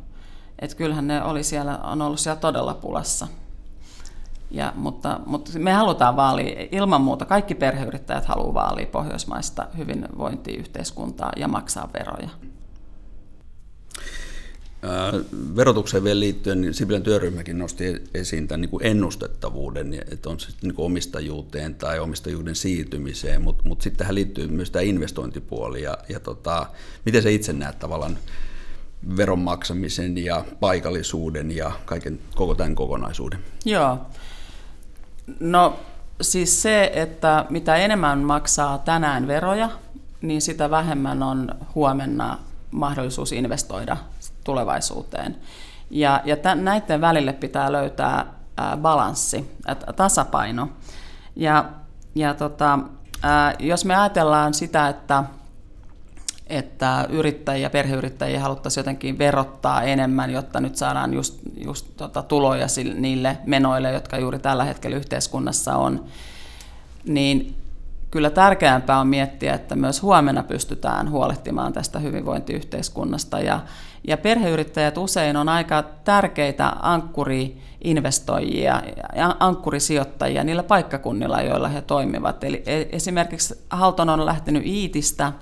[0.59, 3.29] Et kyllähän ne oli siellä, on ollut siellä todella pulassa.
[4.51, 11.49] Ja, mutta, mutta me halutaan vaalia, ilman muuta kaikki perheyrittäjät haluaa vaalia pohjoismaista hyvinvointiyhteiskuntaa ja
[11.49, 12.29] maksaa veroja.
[15.57, 20.49] Verotukseen vielä liittyen, niin Sipilän työryhmäkin nosti esiin tämän niin kuin ennustettavuuden, että on se
[20.63, 25.99] niin kuin omistajuuteen tai omistajuuden siirtymiseen, mutta, mutta sitten tähän liittyy myös tämä investointipuoli ja,
[26.09, 26.67] ja tota,
[27.05, 28.19] miten se itse näet tavallaan
[29.17, 33.39] veron maksamisen ja paikallisuuden ja kaiken, koko tämän kokonaisuuden?
[33.65, 33.99] Joo.
[35.41, 35.81] No
[36.21, 39.71] siis se, että mitä enemmän maksaa tänään veroja,
[40.23, 42.39] niin sitä vähemmän on huomenna
[42.71, 43.97] mahdollisuus investoida
[44.45, 45.37] tulevaisuuteen.
[45.91, 48.27] Ja, ja tämän, näiden välille pitää löytää
[48.57, 50.69] ää, balanssi, ää, tasapaino.
[51.37, 51.65] Ja,
[52.15, 52.79] ja tota,
[53.23, 55.25] ää, jos me ajatellaan sitä, että,
[56.47, 63.39] että yrittäjiä, perheyrittäjiä haluttaisiin jotenkin verottaa enemmän, jotta nyt saadaan just, just tota tuloja niille
[63.47, 66.05] menoille, jotka juuri tällä hetkellä yhteiskunnassa on,
[67.05, 67.57] niin
[68.11, 73.41] kyllä tärkeämpää on miettiä, että myös huomenna pystytään huolehtimaan tästä hyvinvointiyhteiskunnasta.
[73.41, 73.61] Ja,
[74.09, 78.83] ja perheyrittäjät usein on aika tärkeitä ankkuriinvestoijia
[79.17, 82.45] ja ankkurisijoittajia niillä paikkakunnilla, joilla he toimivat.
[82.45, 85.33] Eli e, esimerkiksi Halton on lähtenyt Iitistä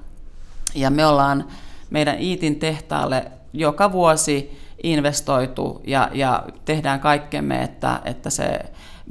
[0.75, 1.45] ja me ollaan
[1.91, 8.61] meidän Iitin tehtaalle joka vuosi investoitu ja, ja tehdään kaikkemme, että, että se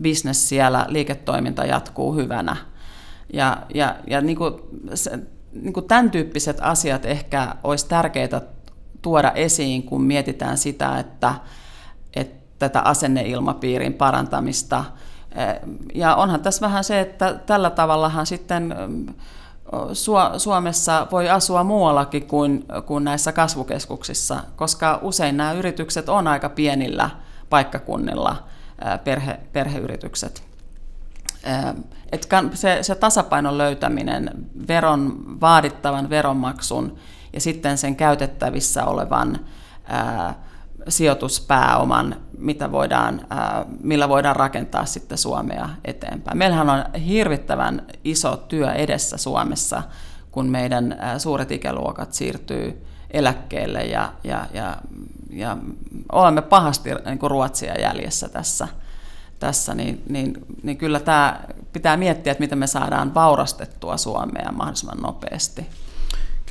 [0.01, 2.55] bisnes siellä, liiketoiminta jatkuu hyvänä–
[3.33, 4.53] ja, ja, ja niin kuin,
[4.93, 5.19] se,
[5.53, 8.41] niin kuin tämän tyyppiset asiat ehkä olisi tärkeitä
[9.01, 11.33] tuoda esiin, kun mietitään sitä, että,
[12.15, 14.83] että tätä asenneilmapiirin parantamista.
[15.93, 18.75] Ja onhan tässä vähän se, että tällä tavallahan sitten
[20.37, 27.09] Suomessa voi asua muuallakin kuin, kuin näissä kasvukeskuksissa, koska usein nämä yritykset on aika pienillä
[27.49, 28.43] paikkakunnilla,
[29.03, 30.51] perhe, perheyritykset
[32.11, 34.29] että se, se tasapainon löytäminen
[34.67, 36.97] veron, vaadittavan veronmaksun
[37.33, 39.39] ja sitten sen käytettävissä olevan
[39.83, 40.33] ää,
[40.87, 46.37] sijoituspääoman, mitä voidaan, ää, millä voidaan rakentaa sitten Suomea eteenpäin.
[46.37, 49.83] Meillähän on hirvittävän iso työ edessä Suomessa,
[50.31, 54.77] kun meidän ää, suuret ikäluokat siirtyy eläkkeelle ja, ja, ja,
[55.29, 55.57] ja
[56.11, 58.67] olemme pahasti niin kuin Ruotsia jäljessä tässä–
[59.41, 61.39] tässä, niin, niin, niin kyllä tämä
[61.73, 65.67] pitää miettiä, että miten me saadaan vaurastettua Suomea mahdollisimman nopeasti.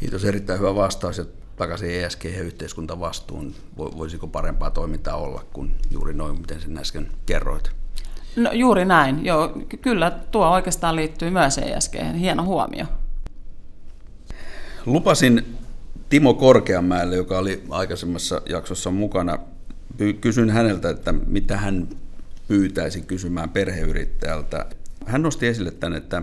[0.01, 1.25] Kiitos, erittäin hyvä vastaus ja
[1.57, 3.55] takaisin ESG ja yhteiskuntavastuun.
[3.77, 7.71] Voisiko parempaa toimintaa olla kuin juuri noin, miten sen äsken kerroit?
[8.37, 9.49] No juuri näin, joo.
[9.81, 11.95] Kyllä tuo oikeastaan liittyy myös ESG.
[12.19, 12.87] Hieno huomio.
[14.87, 15.57] Lupasin
[16.09, 19.39] Timo Korkeamäelle, joka oli aikaisemmassa jaksossa mukana,
[20.21, 21.89] kysyn häneltä, että mitä hän
[22.49, 24.67] pyytäisi kysymään perheyrittäjältä.
[25.07, 26.23] Hän nosti esille tämän, että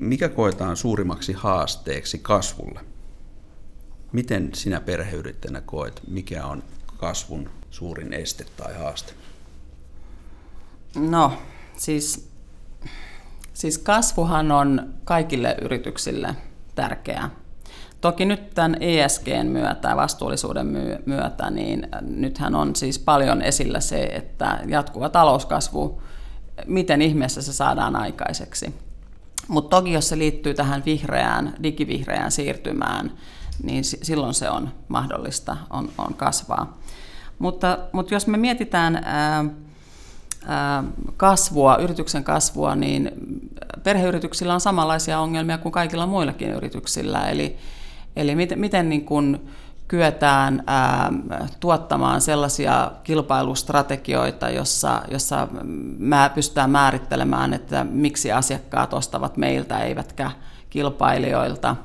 [0.00, 2.80] mikä koetaan suurimmaksi haasteeksi kasvulle?
[4.12, 6.62] Miten sinä perheyrittäjänä koet, mikä on
[6.96, 9.12] kasvun suurin este tai haaste?
[10.96, 11.32] No,
[11.76, 12.28] siis,
[13.54, 16.36] siis kasvuhan on kaikille yrityksille
[16.74, 17.30] tärkeää.
[18.00, 20.66] Toki nyt tämän ESGn myötä, vastuullisuuden
[21.06, 26.02] myötä, niin nythän on siis paljon esillä se, että jatkuva talouskasvu,
[26.66, 28.74] miten ihmeessä se saadaan aikaiseksi.
[29.48, 33.12] Mutta toki jos se liittyy tähän vihreään, digivihreään siirtymään,
[33.62, 36.78] niin silloin se on mahdollista on, on kasvaa.
[37.38, 39.44] Mutta, mutta jos me mietitään ää,
[40.46, 40.84] ää,
[41.16, 43.10] kasvua, yrityksen kasvua, niin
[43.82, 47.20] perheyrityksillä on samanlaisia ongelmia kuin kaikilla muillakin yrityksillä.
[47.20, 47.56] Eli,
[48.16, 49.40] eli miten, miten niin kuin
[49.92, 51.12] kyetään ää,
[51.60, 55.48] tuottamaan sellaisia kilpailustrategioita, jossa, jossa
[55.98, 60.30] mä pystytään määrittelemään, että miksi asiakkaat ostavat meiltä eivätkä
[60.70, 61.76] kilpailijoilta.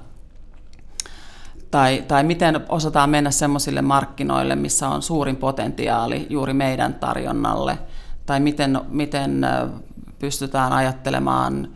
[1.71, 7.77] Tai, tai miten osataan mennä sellaisille markkinoille, missä on suurin potentiaali juuri meidän tarjonnalle.
[8.25, 9.47] Tai miten, miten
[10.19, 11.67] pystytään ajattelemaan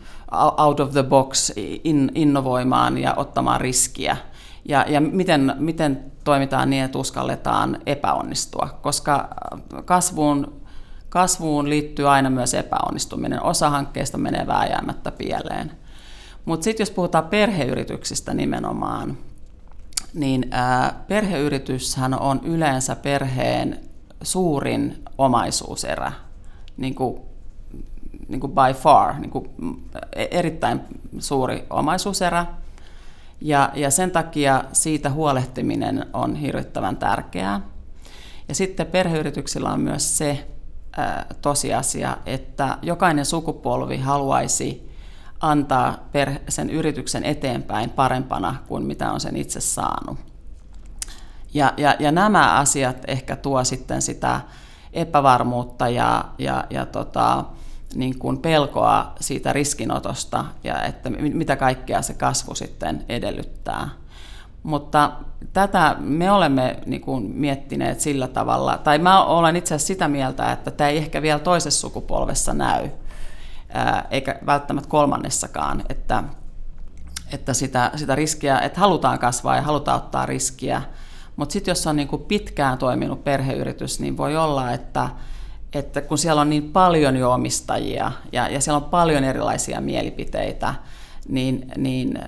[0.58, 1.52] out of the box,
[1.84, 4.16] in, innovoimaan ja ottamaan riskiä.
[4.68, 9.28] Ja, ja miten, miten toimitaan niin, että uskalletaan epäonnistua, koska
[9.84, 10.62] kasvuun,
[11.08, 13.42] kasvuun liittyy aina myös epäonnistuminen.
[13.42, 15.72] Osa hankkeista menee vääjäämättä pieleen.
[16.44, 19.18] Mutta sitten jos puhutaan perheyrityksistä nimenomaan,
[20.14, 23.80] niin ää, perheyrityshän on yleensä perheen
[24.22, 26.12] suurin omaisuuserä,
[26.76, 27.20] niin kuin,
[28.28, 29.50] niin kuin by far, niin kuin
[30.30, 30.80] erittäin
[31.18, 32.46] suuri omaisuuserä.
[33.44, 37.60] Ja, ja sen takia siitä huolehtiminen on hirvittävän tärkeää.
[38.48, 40.48] Ja sitten perheyrityksillä on myös se
[40.96, 44.92] ää, tosiasia, että jokainen sukupolvi haluaisi
[45.40, 46.08] antaa
[46.48, 50.18] sen yrityksen eteenpäin parempana kuin mitä on sen itse saanut.
[51.54, 54.40] Ja, ja, ja nämä asiat ehkä tuo sitten sitä
[54.92, 57.44] epävarmuutta ja, ja, ja tota,
[57.94, 63.88] niin kuin pelkoa siitä riskinotosta ja että mitä kaikkea se kasvu sitten edellyttää.
[64.62, 65.12] Mutta
[65.52, 70.52] tätä me olemme niin kuin miettineet sillä tavalla, tai mä olen itse asiassa sitä mieltä,
[70.52, 72.88] että tämä ei ehkä vielä toisessa sukupolvessa näy,
[74.10, 76.24] eikä välttämättä kolmannessakaan, että,
[77.32, 80.82] että sitä, sitä riskiä, että halutaan kasvaa ja halutaan ottaa riskiä,
[81.36, 85.08] mutta sitten jos on niin kuin pitkään toiminut perheyritys, niin voi olla, että,
[85.74, 90.74] että kun siellä on niin paljon jo omistajia ja, ja siellä on paljon erilaisia mielipiteitä,
[91.28, 92.18] niin, niin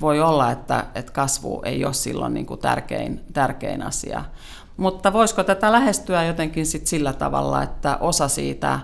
[0.00, 4.24] voi olla, että, että kasvu ei ole silloin niin kuin tärkein, tärkein asia.
[4.76, 8.80] Mutta voisiko tätä lähestyä jotenkin sit sillä tavalla, että osa siitä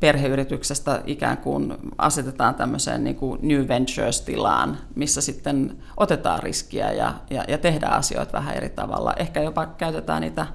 [0.00, 7.44] perheyrityksestä ikään kuin asetetaan tämmöiseen niin kuin New Ventures-tilaan, missä sitten otetaan riskiä ja, ja,
[7.48, 9.12] ja tehdään asioita vähän eri tavalla.
[9.16, 10.46] Ehkä jopa käytetään niitä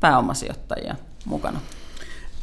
[0.00, 0.96] pääomasijoittajia
[1.28, 1.60] mukana.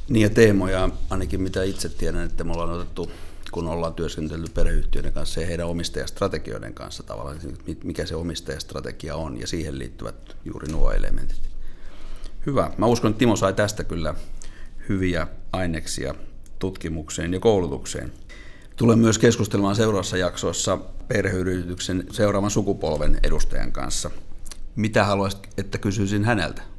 [0.09, 3.11] Niin ja teemoja, ainakin mitä itse tiedän, että me ollaan otettu,
[3.51, 7.38] kun ollaan työskentely perheyhtiöiden kanssa ja heidän omistajastrategioiden kanssa tavallaan,
[7.83, 11.41] mikä se omistajastrategia on ja siihen liittyvät juuri nuo elementit.
[12.45, 12.71] Hyvä.
[12.77, 14.15] Mä uskon, että Timo sai tästä kyllä
[14.89, 16.15] hyviä aineksia
[16.59, 18.13] tutkimukseen ja koulutukseen.
[18.75, 20.77] Tulen myös keskustelemaan seuraavassa jaksossa
[21.07, 24.11] perheyrityksen seuraavan sukupolven edustajan kanssa.
[24.75, 26.74] Mitä haluaisit, että kysyisin häneltä?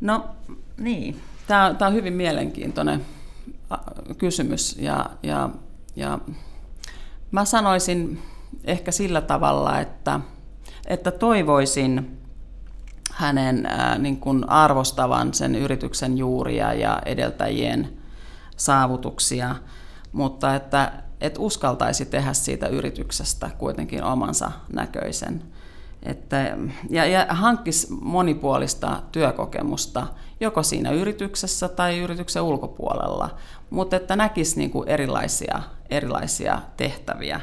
[0.00, 0.26] No
[0.78, 3.06] niin, tämä tämä on hyvin mielenkiintoinen
[4.18, 5.50] kysymys ja, ja,
[5.96, 6.18] ja
[7.30, 8.22] mä sanoisin
[8.64, 10.20] ehkä sillä tavalla, että,
[10.86, 12.18] että toivoisin
[13.12, 17.92] hänen ää, niin kuin arvostavan sen yrityksen juuria ja edeltäjien
[18.56, 19.56] saavutuksia,
[20.12, 25.42] mutta että et uskaltaisi tehdä siitä yrityksestä kuitenkin omansa näköisen.
[26.08, 26.56] Että,
[26.90, 30.06] ja, ja hankkisi monipuolista työkokemusta
[30.40, 33.30] joko siinä yrityksessä tai yrityksen ulkopuolella,
[33.70, 37.40] mutta että näkisi niin kuin erilaisia, erilaisia tehtäviä.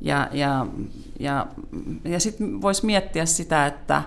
[0.00, 0.66] Ja, ja,
[1.20, 1.46] ja,
[2.04, 4.02] ja sitten voisi miettiä sitä, että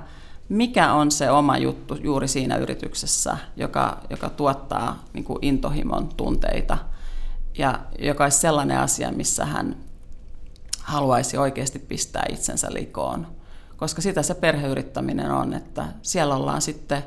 [0.50, 6.78] mikä on se oma juttu juuri siinä yrityksessä, joka, joka tuottaa niin kuin intohimon tunteita
[7.58, 9.76] ja joka olisi sellainen asia, missä hän
[10.80, 13.37] haluaisi oikeasti pistää itsensä likoon.
[13.78, 17.04] Koska sitä se perheyrittäminen on, että siellä ollaan sitten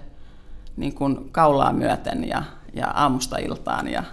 [0.77, 2.43] niin kuin kaulaa myöten ja,
[2.75, 4.05] ja aamusta iltaan ja,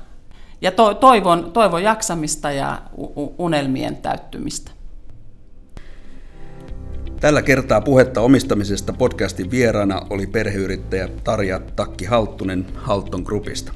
[0.61, 2.81] ja to, toivon, toivon jaksamista ja
[3.37, 4.71] unelmien täyttymistä.
[7.19, 13.73] Tällä kertaa puhetta omistamisesta podcastin vieraana oli perheyrittäjä Tarja Takki Halttunen Halton Groupista.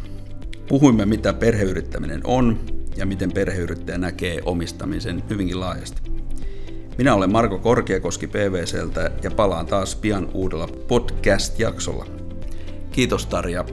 [0.67, 2.59] Puhuimme, mitä perheyrittäminen on
[2.97, 6.20] ja miten perheyrittäjä näkee omistamisen hyvinkin laajasti.
[6.98, 12.06] Minä olen Marko Korkeakoski PVCltä ja palaan taas pian uudella podcast-jaksolla.
[12.92, 13.66] Kiitos Tarja.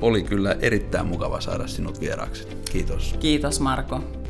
[0.00, 2.48] Oli kyllä erittäin mukava saada sinut vieraaksi.
[2.72, 3.14] Kiitos.
[3.20, 4.23] Kiitos Marko.